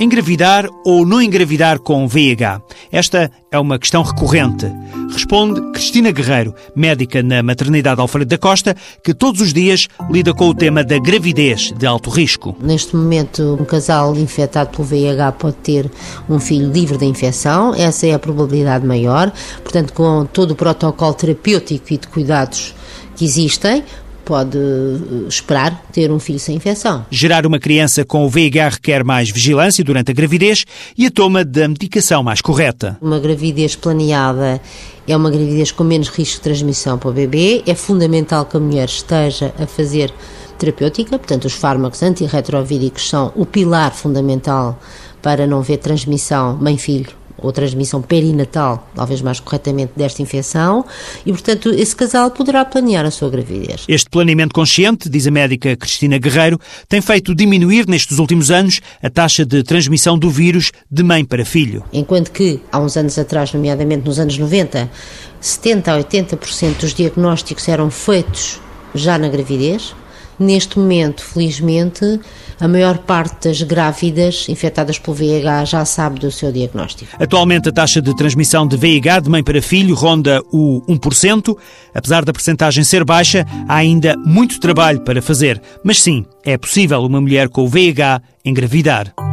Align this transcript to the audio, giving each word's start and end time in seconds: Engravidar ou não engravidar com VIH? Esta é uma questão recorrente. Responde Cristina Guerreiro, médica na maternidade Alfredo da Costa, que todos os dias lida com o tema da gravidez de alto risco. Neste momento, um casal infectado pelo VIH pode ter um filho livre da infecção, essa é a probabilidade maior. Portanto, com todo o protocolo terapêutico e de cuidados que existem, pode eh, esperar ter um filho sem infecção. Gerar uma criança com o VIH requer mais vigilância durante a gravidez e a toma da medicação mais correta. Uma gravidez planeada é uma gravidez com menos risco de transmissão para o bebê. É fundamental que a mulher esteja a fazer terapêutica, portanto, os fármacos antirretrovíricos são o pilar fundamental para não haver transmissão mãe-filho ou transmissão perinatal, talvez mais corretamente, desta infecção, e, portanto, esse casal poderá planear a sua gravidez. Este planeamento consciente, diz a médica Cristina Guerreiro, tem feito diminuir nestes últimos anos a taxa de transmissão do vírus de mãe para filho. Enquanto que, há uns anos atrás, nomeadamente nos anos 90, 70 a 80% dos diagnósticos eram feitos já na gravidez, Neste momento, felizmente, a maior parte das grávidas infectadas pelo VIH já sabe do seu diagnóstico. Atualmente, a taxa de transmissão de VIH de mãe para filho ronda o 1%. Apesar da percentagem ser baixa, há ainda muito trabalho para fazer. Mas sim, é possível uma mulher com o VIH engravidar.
Engravidar 0.00 0.68
ou 0.84 1.06
não 1.06 1.22
engravidar 1.22 1.78
com 1.78 2.08
VIH? 2.08 2.60
Esta 2.90 3.30
é 3.48 3.58
uma 3.58 3.78
questão 3.78 4.02
recorrente. 4.02 4.66
Responde 5.12 5.60
Cristina 5.70 6.10
Guerreiro, 6.10 6.52
médica 6.74 7.22
na 7.22 7.44
maternidade 7.44 8.00
Alfredo 8.00 8.28
da 8.28 8.36
Costa, 8.36 8.76
que 9.04 9.14
todos 9.14 9.40
os 9.40 9.52
dias 9.52 9.86
lida 10.10 10.34
com 10.34 10.48
o 10.48 10.54
tema 10.54 10.82
da 10.82 10.98
gravidez 10.98 11.72
de 11.78 11.86
alto 11.86 12.10
risco. 12.10 12.56
Neste 12.60 12.96
momento, 12.96 13.56
um 13.60 13.64
casal 13.64 14.16
infectado 14.16 14.70
pelo 14.70 14.82
VIH 14.82 15.32
pode 15.32 15.56
ter 15.58 15.88
um 16.28 16.40
filho 16.40 16.72
livre 16.72 16.98
da 16.98 17.06
infecção, 17.06 17.72
essa 17.72 18.04
é 18.04 18.14
a 18.14 18.18
probabilidade 18.18 18.84
maior. 18.84 19.32
Portanto, 19.62 19.92
com 19.92 20.26
todo 20.26 20.50
o 20.50 20.56
protocolo 20.56 21.14
terapêutico 21.14 21.94
e 21.94 21.98
de 21.98 22.08
cuidados 22.08 22.74
que 23.14 23.24
existem, 23.24 23.84
pode 24.24 24.58
eh, 24.58 25.28
esperar 25.28 25.84
ter 25.92 26.10
um 26.10 26.18
filho 26.18 26.38
sem 26.38 26.56
infecção. 26.56 27.04
Gerar 27.10 27.46
uma 27.46 27.58
criança 27.58 28.04
com 28.04 28.24
o 28.24 28.28
VIH 28.28 28.68
requer 28.70 29.04
mais 29.04 29.30
vigilância 29.30 29.84
durante 29.84 30.10
a 30.10 30.14
gravidez 30.14 30.64
e 30.96 31.06
a 31.06 31.10
toma 31.10 31.44
da 31.44 31.68
medicação 31.68 32.22
mais 32.22 32.40
correta. 32.40 32.96
Uma 33.00 33.18
gravidez 33.18 33.76
planeada 33.76 34.60
é 35.06 35.16
uma 35.16 35.30
gravidez 35.30 35.70
com 35.70 35.84
menos 35.84 36.08
risco 36.08 36.36
de 36.36 36.40
transmissão 36.42 36.98
para 36.98 37.10
o 37.10 37.12
bebê. 37.12 37.62
É 37.66 37.74
fundamental 37.74 38.46
que 38.46 38.56
a 38.56 38.60
mulher 38.60 38.88
esteja 38.88 39.52
a 39.58 39.66
fazer 39.66 40.12
terapêutica, 40.58 41.18
portanto, 41.18 41.44
os 41.44 41.52
fármacos 41.52 42.02
antirretrovíricos 42.02 43.08
são 43.08 43.32
o 43.34 43.44
pilar 43.44 43.92
fundamental 43.92 44.78
para 45.20 45.46
não 45.46 45.58
haver 45.58 45.78
transmissão 45.78 46.56
mãe-filho 46.56 47.23
ou 47.44 47.52
transmissão 47.52 48.00
perinatal, 48.00 48.88
talvez 48.94 49.20
mais 49.20 49.38
corretamente, 49.38 49.92
desta 49.94 50.22
infecção, 50.22 50.84
e, 51.24 51.30
portanto, 51.30 51.68
esse 51.70 51.94
casal 51.94 52.30
poderá 52.30 52.64
planear 52.64 53.04
a 53.04 53.10
sua 53.10 53.28
gravidez. 53.28 53.84
Este 53.86 54.08
planeamento 54.08 54.54
consciente, 54.54 55.08
diz 55.08 55.26
a 55.26 55.30
médica 55.30 55.76
Cristina 55.76 56.18
Guerreiro, 56.18 56.58
tem 56.88 57.00
feito 57.00 57.34
diminuir 57.34 57.86
nestes 57.86 58.18
últimos 58.18 58.50
anos 58.50 58.80
a 59.02 59.10
taxa 59.10 59.44
de 59.44 59.62
transmissão 59.62 60.18
do 60.18 60.30
vírus 60.30 60.72
de 60.90 61.02
mãe 61.02 61.24
para 61.24 61.44
filho. 61.44 61.84
Enquanto 61.92 62.32
que, 62.32 62.60
há 62.72 62.78
uns 62.80 62.96
anos 62.96 63.18
atrás, 63.18 63.52
nomeadamente 63.52 64.06
nos 64.06 64.18
anos 64.18 64.38
90, 64.38 64.90
70 65.40 65.92
a 65.92 66.02
80% 66.02 66.80
dos 66.80 66.94
diagnósticos 66.94 67.68
eram 67.68 67.90
feitos 67.90 68.58
já 68.94 69.18
na 69.18 69.28
gravidez, 69.28 69.94
Neste 70.38 70.78
momento, 70.78 71.22
felizmente, 71.24 72.20
a 72.60 72.68
maior 72.68 72.98
parte 72.98 73.48
das 73.48 73.62
grávidas 73.62 74.48
infectadas 74.48 74.98
pelo 74.98 75.16
VIH 75.16 75.64
já 75.64 75.84
sabe 75.84 76.20
do 76.20 76.30
seu 76.30 76.52
diagnóstico. 76.52 77.10
Atualmente, 77.18 77.68
a 77.68 77.72
taxa 77.72 78.00
de 78.00 78.14
transmissão 78.16 78.66
de 78.66 78.76
VIH 78.76 79.20
de 79.20 79.30
mãe 79.30 79.42
para 79.42 79.60
filho 79.62 79.94
ronda 79.94 80.42
o 80.52 80.82
1%. 80.88 81.56
Apesar 81.94 82.24
da 82.24 82.32
percentagem 82.32 82.84
ser 82.84 83.04
baixa, 83.04 83.46
há 83.68 83.76
ainda 83.76 84.16
muito 84.16 84.60
trabalho 84.60 85.00
para 85.00 85.22
fazer. 85.22 85.60
Mas 85.82 86.02
sim, 86.02 86.24
é 86.44 86.56
possível 86.56 87.00
uma 87.02 87.20
mulher 87.20 87.48
com 87.48 87.62
o 87.62 87.68
VIH 87.68 88.20
engravidar. 88.44 89.23